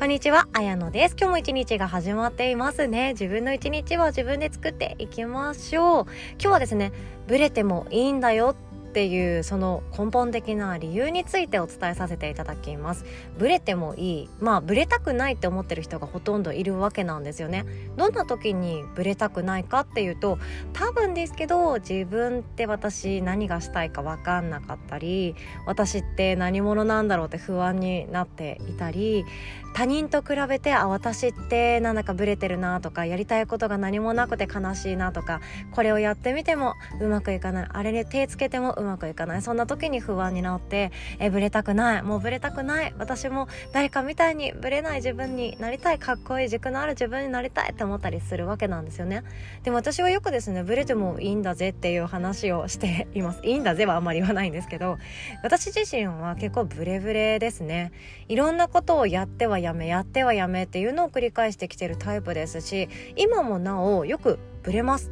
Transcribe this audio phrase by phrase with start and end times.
[0.00, 1.16] こんにちは、あやのです。
[1.20, 3.10] 今日も一日が始まっていますね。
[3.10, 6.04] 自分の一日は自分で作っていきましょう。
[6.04, 6.90] 今日はですね、
[7.28, 8.56] ブレてもいいんだよ
[8.90, 13.04] っていうその根本的な理由についてお伝えさせていただきます
[13.38, 17.64] ブレてもいいまあブレたくないって思ってる人がほとんどいるわけなんですよね
[17.96, 20.38] どんな時にブレたくないかっていうと
[20.72, 25.36] 多分ですけど自分って私何がしたいか分かんなかったり
[25.66, 29.24] 私って何者なんだろうって不安になっていたり
[29.72, 35.40] 他人と比べてあ私ってなんだかブレてるなとかやりたいことが何もなくて悲しいなとか
[35.72, 37.68] これをやってみてもうまくいかない。
[37.70, 39.42] あれに手つけてもうまくいかない。
[39.42, 42.02] そんな時に不安になってえブレたくない。
[42.02, 42.94] もうブレたくない。
[42.98, 49.22] 私も誰かみたいにブレない自分になりたいかっこいい軸のある自分になりたいって思ったりするわけなんですよね。
[49.62, 53.40] でも私はよくですねブレてもいいんだぜっていう話をしています。
[53.46, 54.98] いいんだぜはあんまり言わないんですけど
[55.42, 57.92] 私自身は結構ブレブレですね。
[58.28, 65.10] いろんなことをやってはやめやってはやめっていうのを繰り返してきてるタイプですし今もなおよくブレます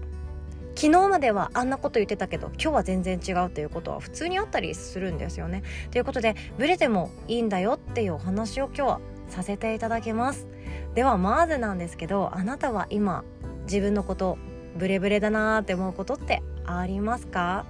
[0.75, 5.65] 昨日まではあんなこと言ってたけど今日は全然違うっていうことは普通にあったりするんですよね。
[5.91, 10.47] ということでブレてもいいんだよっていうお話を今日はさせていただきます。
[10.95, 13.25] ではまずなんですけどあなたは今
[13.65, 14.39] 自分のこと
[14.77, 17.67] ブレブレだなーって思うことってありますか？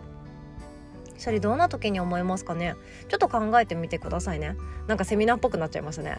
[1.18, 2.76] それどんな時に思いますかね？
[3.08, 4.56] ちょっと考えてみてくださいね。
[4.86, 6.16] なんかセミナーっぽくなっちゃいましたね。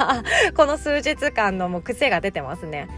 [0.56, 2.88] この数日間のもう癖が出てますね。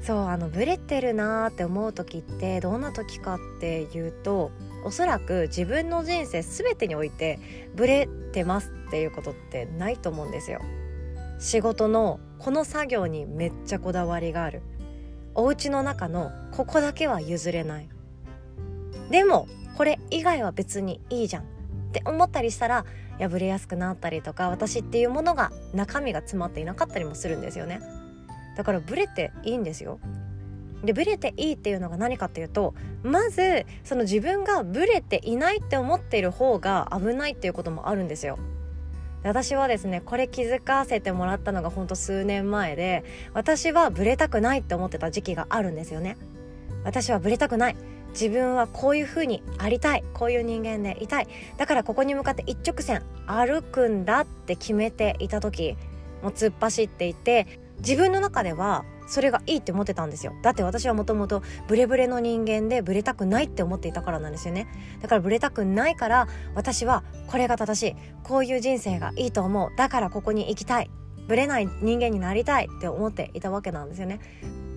[0.00, 4.50] そうあのブレてるなーって思う時ってどんな時かっていうと
[4.84, 7.38] おそらく自分の人生全てにおいて
[7.74, 10.60] ブレてますっていうことってないと思うんですよ。
[11.38, 14.62] 仕事のこの作業にめっちゃこだわりがある。
[15.34, 17.88] お家の中のここだけは譲れない。
[19.10, 21.42] でもこれ以外は別にいいじゃん。
[21.42, 22.84] って思ったりしたら
[23.18, 27.80] 破れやすくなったりとか私っていうものが中身が詰まっていなかったりもするんですよね。
[28.56, 29.98] だからブレていいんですよ。
[30.84, 38.38] でブレていいっていうのが何かっていうとまずその自分がブレていないって思っている方が危ないっていうこともあるんですよ。
[39.22, 46.16] 私はですねこれ気づかせてもらったのがほんと数年前で私はブレたくないって思ってた時期があるんですよね。
[46.84, 47.76] 私はブレたくない。
[48.12, 51.28] 自分はこういう風にありたいこういう人間でいたい。
[51.56, 55.76] だからここに向かって一直線歩くんだって決めていた時
[56.22, 57.46] もう突っ走っていて
[57.78, 60.32] 自分の中ではそれがいいって思ってたんですよ。
[60.42, 64.68] だって私はもともとブレブレの人間でブレたくないって思っていたからなんですよね。
[65.02, 69.70] だからブレたくないから私はこれが正しいこういう人生がいいと思う。
[69.76, 70.90] だからここに行きたい。
[71.26, 74.20] ブレない人間になりたいって思っていたわけなんですよね。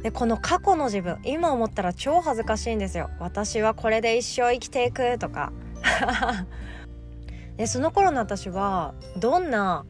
[0.04, 3.10] でこの過去の自分今思ったら超恥ずかしいんですよ。
[3.20, 5.52] 私はこれで一生生きていくとか。
[7.58, 9.86] でその頃の私はどんな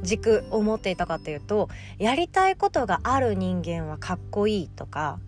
[0.00, 1.68] 軸を持っていたかっていうと
[1.98, 5.18] やりたいことがある人間はかっこいいとか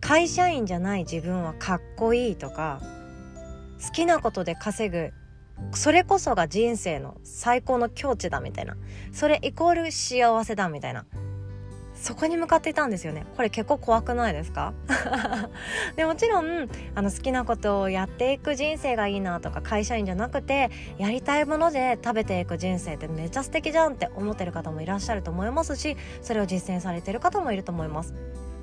[0.00, 2.80] 会社員じゃない自分はかっこいいとか
[3.84, 5.12] 好きなことで稼ぐ
[5.72, 8.76] それこそが人生の最高の境地だみたいな。
[9.12, 11.06] それイコール幸せだみたいな。
[11.98, 13.26] そこに向かっていたんですよね。
[13.36, 14.74] これ結構怖くないですか？
[15.96, 28.14] でもちろんあの好きなことをやっていく人生がいいなとか会社員じゃなくてやりたいもので食べていく人生ってめっちゃ素敵じゃんって思ってる方もいらっしゃると思いますしそれを実践されてる方もいると思います。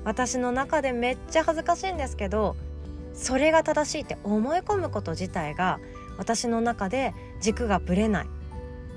[0.04, 2.56] 私の中でめっちゃ恥ずかしいんですけど
[3.14, 5.80] それが正しいって思い込むこと自体が
[6.18, 8.26] 私の中で軸がぶれない。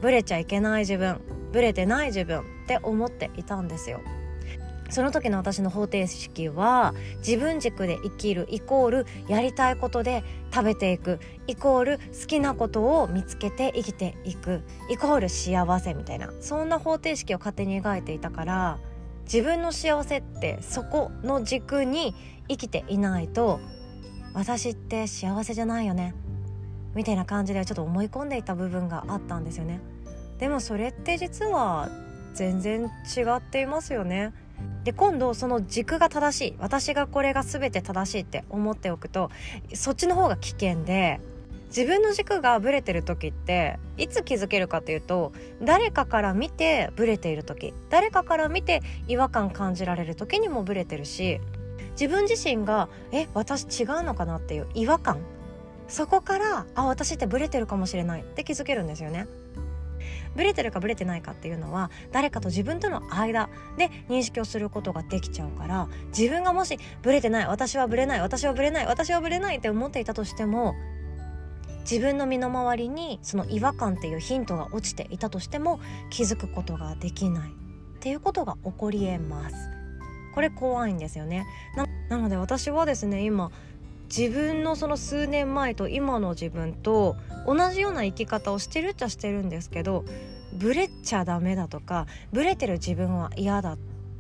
[0.02, 1.20] ぶれちゃいけない自分。
[1.52, 4.02] ぶれてない自分って思っていたんですよ。
[4.90, 11.20] その時の私の方程式は自分軸で生きるイコールやりたいことで食べていく。
[11.48, 14.64] イコール好きなことを見つけて生きていく。
[14.90, 16.32] イコール幸せみたいな。
[16.40, 18.80] そんな方程式を勝手に描いていたから
[19.26, 22.16] 自分の幸せってそこの軸に
[22.48, 23.60] 生きていないと
[24.34, 26.14] 私って幸せじゃないよね。
[26.96, 29.82] みたいな感じでちょっと思い込んでいた部分があったんですよね。
[30.40, 31.90] でもそれって実は
[32.34, 34.34] 全然違っていますよね。
[34.84, 39.30] で今度その軸が正しい私がこれが全て正しいって思っておくと
[39.74, 41.20] そっちの方が危険で
[41.68, 51.42] 自分の軸がブレてる時っていつ気づけるかというと誰かから見てブレている時誰かから見て違和感感じられる時にもブレてるし
[51.92, 55.20] 自分自身がえ私違うのかなっていう違和感
[55.88, 59.28] そこからあ私ってブレてるかもしれないって気づけるんですよね。
[60.38, 70.76] ブレてるかブレてないかっていうのは誰かと自分との間で認識をすることができちゃうから自分がもしブレてない私はブレない私はブレない私はブレないって思っていたとしても
[71.90, 75.80] 自分の身の回りにその違和感っていうヒントが落ちていたとしても
[76.10, 77.50] 気づくことができない。
[77.50, 79.56] っていうことが起こりえます。
[80.36, 81.48] これ怖いんですよね。
[82.10, 83.52] なので私はですね今
[84.08, 87.16] 自分のその数年前と今の自分と
[87.46, 90.06] 同じような生き方をしてるっちゃしてるんですけど
[90.54, 93.78] ブレちゃダメだとかブレてる自分は嫌だっ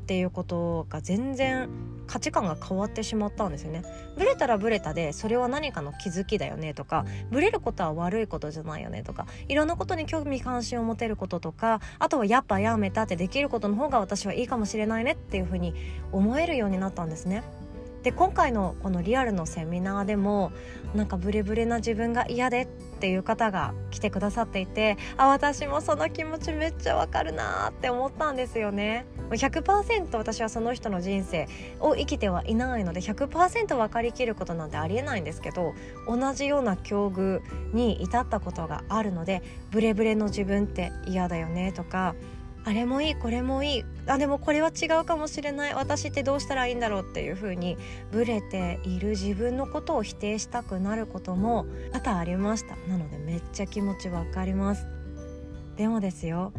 [0.07, 1.69] ていうことが全然
[2.07, 3.83] 価値観が変わってしまったんですよね。
[4.17, 15.73] ブレたらブレたでそれは何かの気づきだよねとかブレることは悪いことじゃないよねとかいろんなことに興味関心を持てることとかあとはやっぱやめたってできることの方が私はいいかもしれないねっていうふうに
[16.11, 17.43] 思えるようになったんですね。
[18.07, 20.53] で今回のこのリアルのセミナーでも
[20.95, 22.67] なんかブレブレな自分が嫌でっ
[23.01, 29.05] ていう方が来てくださっていてあ私もその気持ちめっちゃわかるなって思ったんですよね。
[29.31, 31.49] 100%私はその人の人生
[31.81, 35.73] を生きてはいないので100%分かりきることなんてありえないんですけど
[36.07, 37.41] 同じような境遇
[37.73, 42.15] に至ったことがあるのでブレブレの自分って嫌だよねとか
[42.67, 43.85] あれもいいこれもいい。
[44.07, 45.73] あでもこれは違うかもしれない。
[45.73, 47.77] 私ってどうしたらいいんだろうっていう風に
[48.11, 52.75] ブレている自分のことを否定したくなることも多々ありました。
[52.89, 54.85] なのでめっちゃ気持ちわかります。
[55.77, 56.51] でもですよ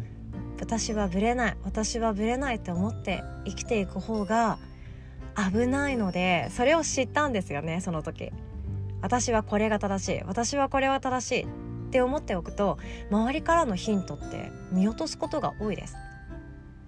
[0.59, 1.57] 私はブレない。
[1.63, 4.57] 私はブレないって思って生きていく方が
[5.37, 8.31] 危ないのでそれを知ったんですよねその時。
[9.03, 10.23] 私はこれが正しい。
[10.25, 11.68] 私はこれは正しい。
[11.89, 12.77] って思っておくと
[13.09, 15.95] 周りからのヒントって見落とすことが多いです。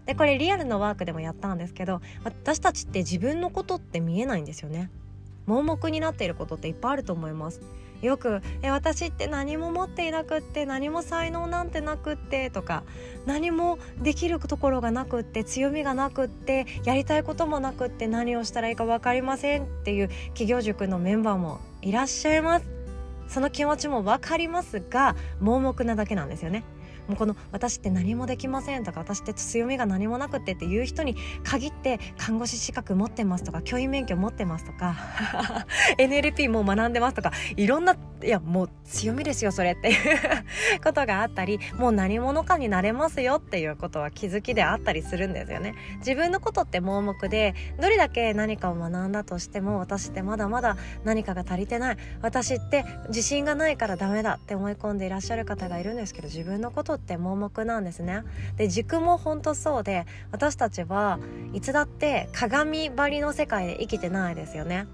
[0.06, 4.92] でこれリアルのワークでもやったんですけど私たちって自分のことって見えないんですよね。
[5.48, 7.62] 盲目になっていることっていっぱいあると思います。
[8.02, 12.84] よく「え私って何も持っていなくって何も才能なんてなくって」とか
[13.26, 22.81] 「何もできるところがなくって強みがなくってやりたいこともなくって何をしたらいいか分かりません」っていう企業塾のメンバーもいらっしゃいます。
[23.32, 26.66] その気持ちも分かりますが盲目なだけなんですよね。
[27.12, 34.96] もうこの私って何もできませんとか私って強みが何もなくてっていう人に限って看護師資格持ってますとか教員免許持ってますとか
[36.00, 39.96] NLP もう学んでますとかいろんないやもう強みですよそれっていう
[40.84, 45.74] ことがあったりもう何者かになれますよっていうことは気づきであったりするんですよね。
[45.98, 51.98] 自分のことって盲目でどれだけ何かを学んだとしても私ってまだまだ何かが足りてない。
[52.22, 58.24] 私って自信がないからダメだって思い込んでいらっしゃる方がいるんですけど自分のことっって盲目なんですね。
[58.58, 61.20] で軸も本当そうで私たちは
[61.54, 64.88] いつだって鏡張りの世界で生きてないですよね。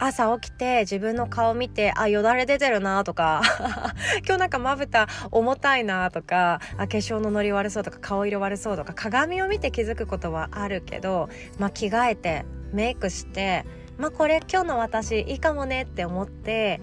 [0.00, 3.42] 朝起きて自分の顔見てあよだれ出てるなとか
[4.24, 11.28] 今日なんかまぶた重たいなとかあ化粧のノリ悪そうとか顔色悪そうとか鏡を見て気づくことはあるけど、
[11.58, 13.64] まあ、着替えてメイクして
[13.96, 16.80] まあこれ今日の私いいかもねって思って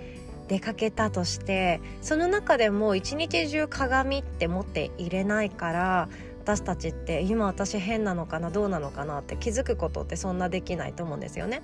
[0.47, 6.09] 出かけたとしてその中でも一日中鏡って持っていれないから
[6.41, 11.63] 私たちって今私変なのかなどうなのかなって気づくことってそんなできないと思うんですよね。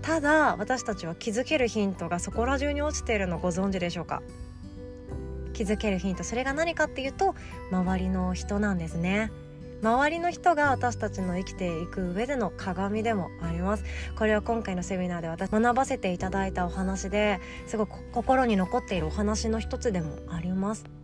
[0.00, 4.22] ただ私たちは気づけるヒントがそこら中に落ちているのご存知でしょうか？
[5.52, 6.24] 気づけるヒント。
[6.24, 7.34] それが何かっていうと
[7.70, 9.30] 周りの人なんですね。
[9.82, 13.84] 周りの人が私たちの生きていく上での鏡でもあります。
[14.16, 21.01] これは今回のセミナーで私学ばせていただいたお話ですごく心に残っているお話の一つでもあります。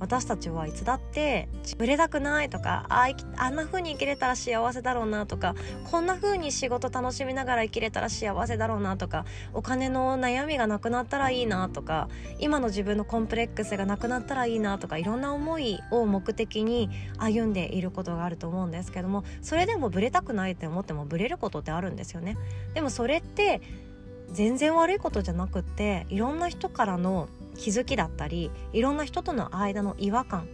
[0.00, 5.54] 私たちはいつだってぶれたくないとかああんな風に生きれたら幸せだろうなとか
[5.90, 16.88] こんな風に仕事楽しみながら生きれたら幸せだろうなとかお金の悩みがなくなったらいいなとか今の自分のコンプレックスがなくなったらいいなとかいろんな思いを目的に
[17.18, 22.36] 歩んでいることがあると思うんですけどもそれでもブレたくないって思ってもブレることってあるんですよね。
[22.74, 23.60] でもそれって
[24.32, 30.48] 全然悪いことじゃなくっていろんな人からの気づきだったりいろんな人との間の違和感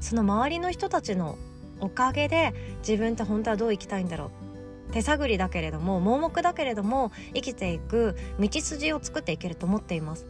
[0.00, 1.38] その周りの人たちの
[1.80, 4.30] おかげで自分って本当はどう生きたいんだろ
[4.88, 10.26] う手探りだけれども盲目だけれども生きていく道筋を作っていけると思っています。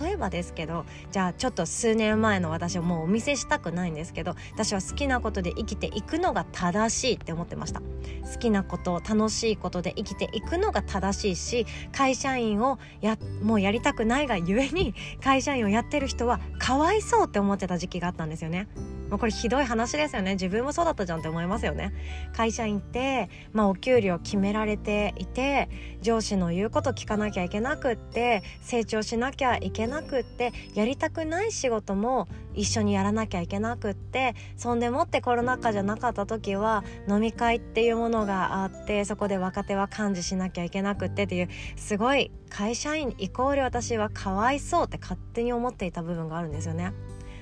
[0.00, 7.80] 例えばですけどじゃあちょっと数年前の私をもうお見せしたくないんですけど私は好きなことで生きていくのが正しいって思ってました。
[7.80, 18.68] 好きなこと楽しいことで生きていくのが正しいし会社員をやもうやりたくないがゆえに会社員をやってる人はかわいそうって思ってた時期があったんですよね。
[19.10, 21.92] もうこれひどい話ですよね自分もそうだったじゃんって思いますよね
[22.32, 25.68] 会社員って、まあ、お給料決められていて
[26.00, 46.92] 上司の言うこと聞かなきゃいけなくって成長しなきゃいけなくってやりたくない仕事も一緒にやらなきゃいけなくってそんでもってコロナ禍じゃなかった時は飲み会っていうものがあってそこで若手は幹事しなきゃいけなくってっていうすごい会社員イコール私はかわいそうって勝手に思っていた部分があるんですよね。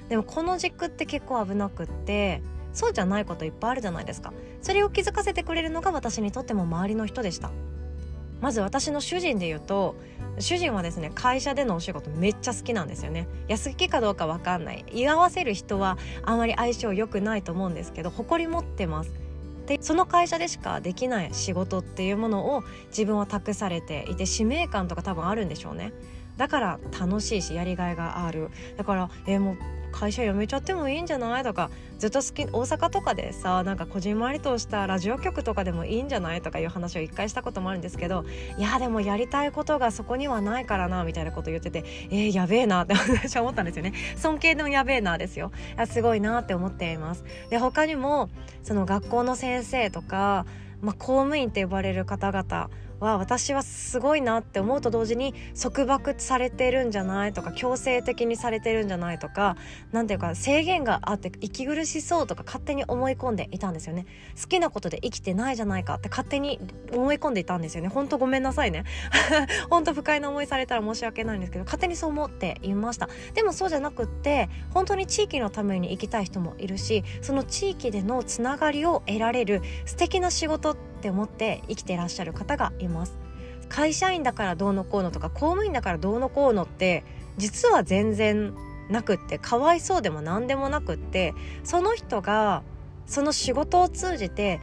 [0.08, 4.32] でもこの軸って結構危なくってそうじゃないこといっぱいあるじゃないですか。
[4.62, 7.50] それを気づかせてくれるのが私にとっても周りの人でした。
[8.40, 9.96] まず私の主人で言うと
[10.38, 13.26] 主人はですね会社でのお仕事めっちゃ好きなんですよね。
[13.48, 14.84] 安きかどうか分かんない。
[14.92, 19.12] 居合わせる人はあまり相性良くないと思うんですけど誇り持ってます。
[19.66, 25.92] でその会社でしかできない仕事っていうものを自分は託されていて使命感とか多分あるんでしょうね。
[26.36, 28.50] だから楽しいしやりがいがある。
[28.76, 29.58] だからえー、もう
[29.92, 31.42] 会社辞めちゃってもいいんじゃない？
[31.42, 36.42] とかずっと好き大阪とかでさなんかこじんまりとしたラジオ局とかでもいいんじゃない？
[36.42, 38.24] とかいう話を一回したこともあるんですけど
[38.58, 43.92] いやでもやりたいことがそこにはないからなみたいなこと言っててえー、やべえなって私は思ったんですよね。
[44.16, 45.52] 尊敬のやべえなですよ。
[45.86, 47.24] すごいなって思っています。
[47.50, 48.30] で他にも
[48.62, 50.46] その学校の先生とか
[50.80, 59.56] まあ、公務員って呼ばれる方々は私はすごいなって思うと同時に束縛されてるんじゃないとか強制的にされてるんじゃないとか
[59.92, 64.06] 何ていうか制限があって息苦しそうとか勝手に思い込んでいたんですよね。
[64.40, 66.60] 好きなことで生きてないじゃないかって勝手に
[66.92, 67.88] 思い込んでいたんですよね。
[67.88, 68.84] ほんとごめんなさいね。
[69.70, 73.08] ほんと不快な思いされたら申し訳ないんですけど勝手にそう思っていました。
[73.34, 83.16] でもそうじゃなくって本当に地域のために生きたい人もいるしその地域でのつながりを得られる素敵な仕事ってって思って生きてらっしゃる方がいます。
[83.68, 87.04] 会社員だからどうのこうのとか公務員だからどうのこうのって
[87.36, 88.54] 実は全然
[88.90, 92.62] なくってかわいそうでも何でもなくってその人が
[93.08, 94.60] その仕事を通じて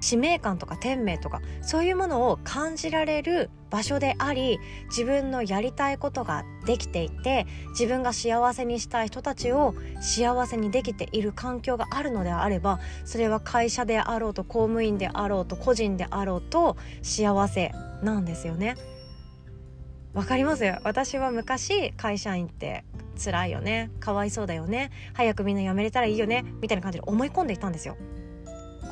[0.00, 17.72] 使命感とか天命とかそういうものを感じられる場所であり自分のやりたいことができていて自分が幸せにしたい人たちを幸せにできている環境があるのであればそれは会社であろうと公務員であろうと個人であろうと幸せ
[18.02, 18.76] なんですよね。
[20.16, 22.84] わかります私は昔会社員って
[23.22, 23.90] 辛いよね。
[24.00, 24.90] かわいそうだよね。
[25.12, 26.42] 早くみんな辞めれたらいいよね。
[26.62, 27.98] みたいな感じで思い込んでいたんですよ。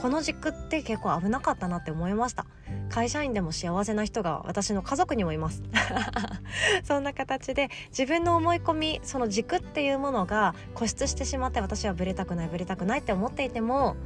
[0.03, 2.45] この軸って結構危なかったなって思いました。
[2.91, 5.63] 会社員でも幸せな人が私の家族にもいます。
[6.85, 13.97] そんな形で自分の思い込みその軸っていうものが固執してしまって私はブレたくないブレたくないって思っていても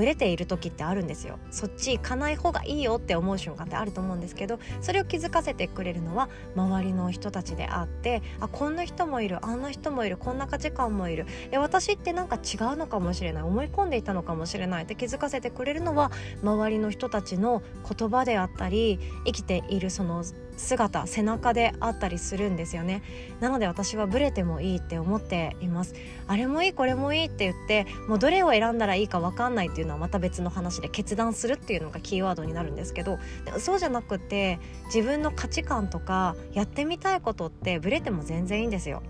[0.00, 1.38] ブレている時ってあるんですよ。
[1.50, 11.26] そっち行かない方がいいよって思う瞬間ってあると思うんですけどそれを気づかせてくれるのは周りの人たちであってあこんな人もいるあんな人もいるこんな価値観もいる。
[11.50, 16.10] え私ってなんか違うのかもしれない思い込んでいたのかもしれないって気づかせてくれるのは
[16.42, 20.24] 周りの人たちの言葉であったり生きているその
[20.56, 23.02] 姿背中であったりするんですよね。
[23.40, 25.94] なので私はブレてもいいって思っています。
[26.26, 33.18] あれもいいこれもいいって言ってもうどれを選んだらいいか分かんないっていうのはまた別の話で決断するっていうのがキーワードになるんですけど
[33.58, 39.02] そうじゃなくて自分の価値観とかやってみたいことってブレても全然いいんですよ。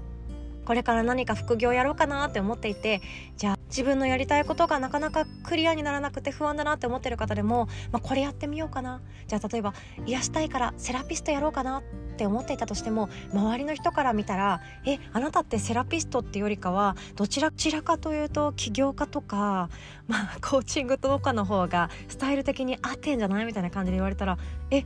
[0.70, 3.02] これから何か副業やろうかなって思っていて
[3.36, 9.00] じゃあ自分のやりたいことがなかなかクリアにならなくて不安だなって思ってる方でも、まあ、これやってみようかな。
[9.26, 9.74] じゃあ例えば
[10.06, 11.82] 癒したいからセラピストやろうかなっ
[12.16, 17.50] て思っていたとしても周りの人から見たらえあなたってセラピストってよりかはどちら
[17.82, 19.70] かというと起業家とか、
[20.06, 23.44] まあ、コーチングとかの方がスタイル的に合ってんじゃない？
[23.44, 24.38] みたいな感じで言われたら
[24.70, 24.84] え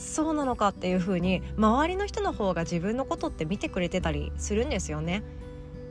[0.00, 5.22] そうなのかっていう風に周りの人の方が自分のことって見てくれてたりするんですよね。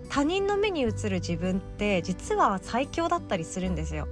[0.10, 4.08] 他人の目に映る自分って実は最強だったりするんですよ。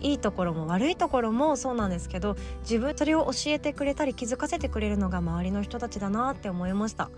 [0.00, 7.10] いいところも悪いところもそうなんですけど自分それを教えてくれたり気づかせてくれるのが周りの人たちだなって思いました。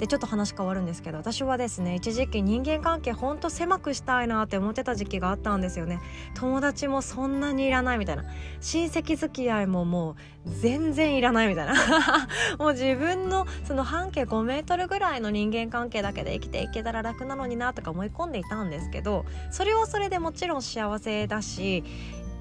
[0.00, 6.00] でちょっと話変わるんですけど私はですね一時期人間関係ほんと狭くしたいなって思ってた時期があったんですよね。
[6.34, 8.24] 友達もそんなにいらないみたいな。
[8.62, 10.16] 親戚付き合いもも
[10.46, 11.74] う全然いらないみたいな。
[12.58, 21.84] もう自分のその半径5メートルぐらいの人間関係だけで生きていけたら楽なのになとか思い込んでいたんですけどそれはそれでもちろん幸せだし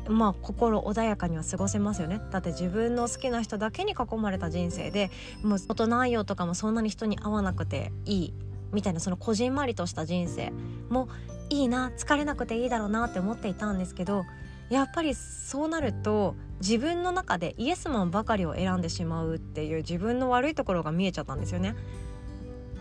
[0.09, 5.11] まあ心穏やかには過ごせますよねだって自分の好きな人だけに囲まれた人生で
[5.43, 8.33] もう大人よとかもそんなに人に会わなくていい
[8.71, 10.51] みたいなそのこじんまりとした人生
[10.89, 11.09] も
[11.49, 14.25] いいな疲れなくていいだろうなって思っていたんですけど
[14.69, 21.75] やっぱりそうなると自分の中でイエスマンばかりを選んでしまうっていう自分の悪いところが見えちゃったんですよね。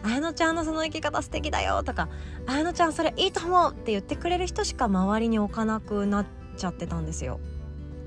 [0.02, 2.08] 綾乃ちゃんのその生き方素敵だよとか
[2.46, 6.24] 綾乃ちゃんそれいいと思うって言ってくれる人しか周りに置かなくなっ
[6.58, 7.40] ちゃってたんですよ。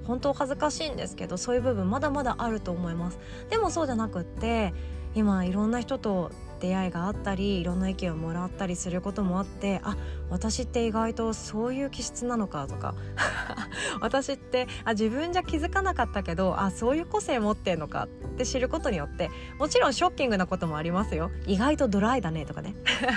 [0.05, 3.19] 本当恥ずかしいんですけどそういう部分まだまだあると思います。
[3.49, 4.73] でもそうじゃなくって
[5.15, 9.97] 今いろんな人と出会いがあったりいろんな意見をもらったりすることもあってあ
[10.29, 12.95] 私って意外とそういう気質なのかとか
[13.99, 21.31] 私ってあ自分じゃ気づかなかったけどあそういう個性持ってんのかって知ることによってもちろんショッキングなこともありますよ。
[21.47, 22.75] 意外とドライだねとかね。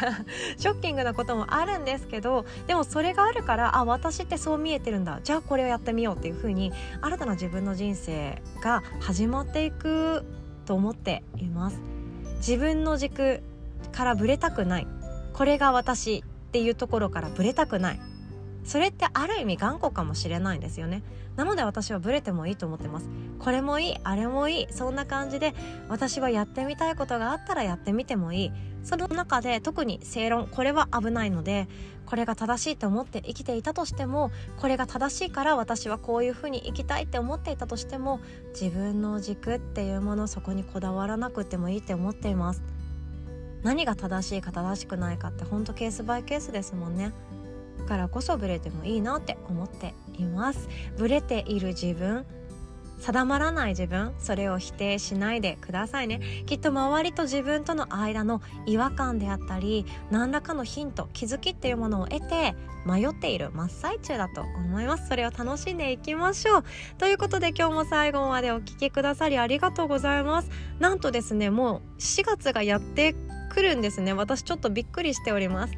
[0.56, 5.20] ショッキングなこともあるんですけどでもそれがあるからあ私ってそう見えてるんだ。
[5.22, 6.72] じゃあこれをやってみようっていう風に
[7.02, 10.24] 新たな自分の人生が始まっていく
[10.64, 11.93] と思っています。
[12.46, 13.42] 自分の軸
[13.90, 14.86] からぶれたくない。
[15.32, 18.00] これが私っていうところからぶれたくない。
[18.64, 21.02] それってある意味頑固かもしれないんですよね。
[21.36, 23.08] なので私はブレてもいいと思ってます。
[23.38, 25.54] これもいいあれもいいそんな感じで
[25.88, 28.52] 私はやってみたいことがあったらやってみてもいい。
[28.82, 31.68] その中で特に正論これは危ないので
[32.04, 38.20] これが正しいと思って生きていたとしてもこれが正しいから私はこういうふうに生きたいって思っていたとしても
[38.52, 42.62] 自分の軸っていうものそこにこだわらなくてもいいって思っています。
[43.62, 47.12] 何が正しいか正しくないかってほんとケースバイケースですもんね。
[47.84, 50.68] からこそブレてもいいなって思っています。
[50.96, 52.26] ブレている自分
[53.00, 56.20] 定まらない自分それを否定しないでくださいね。
[56.46, 62.54] きっと周りと自分との間の違和感であったり何らかのヒント気づきっていうものを得て
[62.86, 65.08] 迷っている真っ最中だと思います。
[65.08, 66.64] それを楽しんでいきましょう。
[66.96, 70.50] ということで今日も最後までお聴きくださりありがとうございます。
[70.78, 73.14] なんとですねもう4月がやって
[73.54, 74.12] 来るんですね。
[74.12, 75.74] 私ちょっとびっくりしております。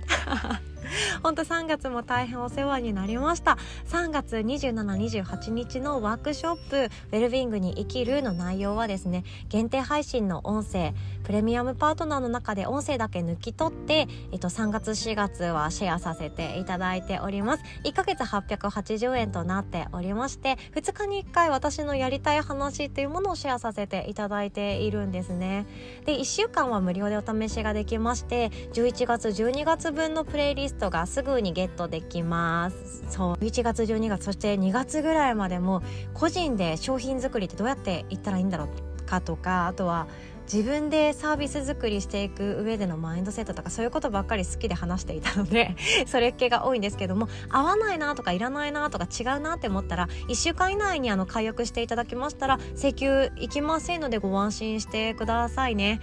[1.23, 3.59] 本当3月も大変お世話になりました。
[3.89, 10.95] 3月2728日のワークショップ「ウェルビングに生きる」の内容はですね限定配信の音声
[11.27, 17.65] プレミアムパートナーの中で音声だけ抜き取って、えっと、3月4月はシェアさせていただいております。
[17.83, 25.67] 1ヶ月880円となっておりまして2日に1回私のやりたい話っていうものをシェアさせていただいているんですね。
[26.05, 33.05] で1週間は無料でお試しができまして11月12月分のプレイリストがすぐにゲットできます。
[33.11, 33.35] そう。
[33.45, 35.83] 11月12月そして2月ぐらいまでも
[36.15, 38.69] 個人で商品作りってどうやっていったらいいんだろう
[39.07, 40.07] かとかあとは
[40.53, 45.75] 自分でサービス作りしていく上でのマインドセットとかそういうことばっかり好きで話していたので
[46.07, 56.01] それっ気が多いんですけども合わないなとかいらないなとか違うなって思ったら1週間以内にあの解約していただきましたら請求いきませんのでご安心してくださいね。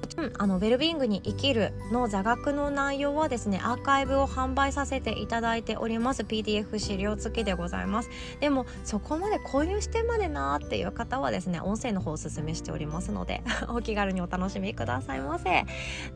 [0.00, 6.22] と、うん、あのウェルビーイングに生きるの座学の内容はですねアーカイブを販売させていただいております。
[6.22, 8.10] PDF 資料付きでございます。
[8.40, 15.64] でもそこまで購入してまでなーっていう方はですね音声の方をおすすめしておりますので お気軽にお楽しみくださいませ。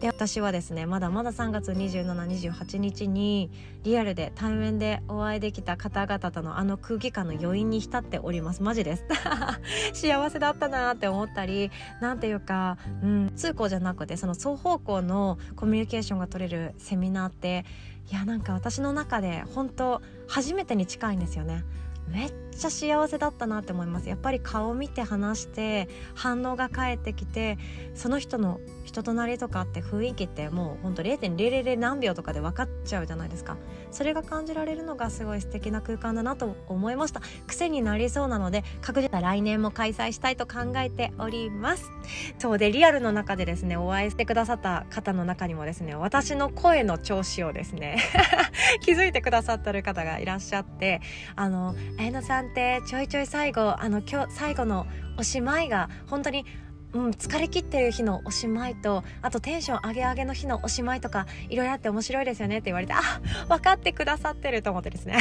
[0.01, 3.51] で私はですねまだまだ3月2728日に
[3.83, 8.63] リアルで対面でお会いできた方々とのあの空気感の余韻に浸っております。
[8.63, 9.05] マジです。
[9.95, 17.65] 幸せだったなって思ったりなんていうか、うん、通行じゃなくてその双方向のコミュニケーションが取れるセミナーって
[18.11, 21.65] いやなんか私の中で本当初めてに近いんですよね。
[22.09, 24.09] めっちゃ幸せだったなって思います。
[24.09, 27.59] やっぱり顔見て話して反応が返ってきて
[27.95, 33.57] その人の人となりとかって雰囲気ってもうほんと0.000何秒とかで分かっちゃうじゃないですか。
[33.91, 37.21] それが感じられるのがすごい素敵な空間だなと思いました。
[37.47, 41.91] 癖になりそうなので確実に来年も開催したいと考えております。
[42.39, 47.99] そうでリアルの中でですねお会いしてくださった方の中にもですね私の声の調子をですね
[48.81, 51.01] 気づいてくださってる方がいらっしゃって
[51.35, 54.87] あの綾乃さんんってちょいちょい最後あの今日最後の
[55.19, 56.45] おしまいが本当に
[56.93, 63.01] うん、疲れ切ってる日のおしまいとあとテンション上げ上げの日のおしまいとかいろいろあって面白いですよねって言われてあ
[63.49, 65.19] 分かってくださってると思ってですね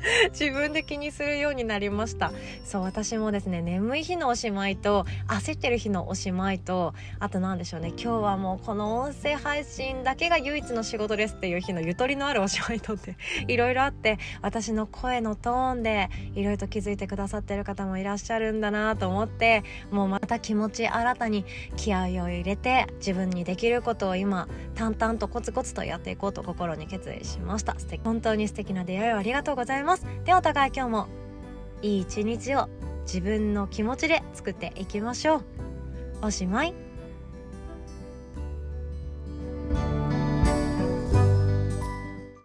[0.32, 2.32] 自分で気にするようになりました。
[2.64, 13.16] そう私もですね眠い日のおしまいと焦ってる日のおしまいとあと何でしょうね今日はもうこの音声配信だけが唯一の仕事ですっていう日のゆとりのあるおしまいとって
[13.48, 21.44] いろいろあって私の声のトーンでいろいろと気づいてくださってる方もいらっしゃるんだなと思ってもうまた気持ち新たに
[21.76, 27.78] 気合を入れて自分にできることを今淡々とコツコツとやっていこうと心に決意しました。
[27.78, 28.00] 素敵。
[28.02, 29.89] 本当に素敵な出会いをありがとうございます。
[29.90, 30.06] ます。
[30.24, 31.08] ではお互い今日も
[31.82, 32.68] いい一日を
[33.02, 35.42] 自分の気持ちで作っていきましょう。
[36.22, 36.89] おしまい。